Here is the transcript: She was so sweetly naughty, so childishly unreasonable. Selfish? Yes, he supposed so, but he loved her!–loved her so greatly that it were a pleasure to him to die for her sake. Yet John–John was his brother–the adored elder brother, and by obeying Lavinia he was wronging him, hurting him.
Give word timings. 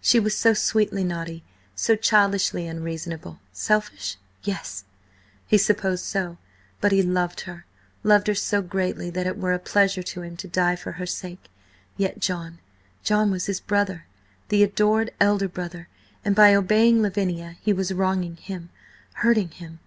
She 0.00 0.18
was 0.18 0.34
so 0.34 0.54
sweetly 0.54 1.04
naughty, 1.04 1.44
so 1.76 1.94
childishly 1.94 2.66
unreasonable. 2.66 3.40
Selfish? 3.52 4.16
Yes, 4.42 4.84
he 5.46 5.58
supposed 5.58 6.06
so, 6.06 6.38
but 6.80 6.90
he 6.90 7.02
loved 7.02 7.42
her!–loved 7.42 8.28
her 8.28 8.34
so 8.34 8.62
greatly 8.62 9.10
that 9.10 9.26
it 9.26 9.36
were 9.36 9.52
a 9.52 9.58
pleasure 9.58 10.02
to 10.02 10.22
him 10.22 10.38
to 10.38 10.48
die 10.48 10.74
for 10.74 10.92
her 10.92 11.04
sake. 11.04 11.50
Yet 11.98 12.18
John–John 12.18 13.30
was 13.30 13.44
his 13.44 13.60
brother–the 13.60 14.62
adored 14.62 15.10
elder 15.20 15.48
brother, 15.48 15.88
and 16.24 16.34
by 16.34 16.54
obeying 16.54 17.02
Lavinia 17.02 17.56
he 17.60 17.74
was 17.74 17.92
wronging 17.92 18.36
him, 18.36 18.70
hurting 19.16 19.50
him. 19.50 19.80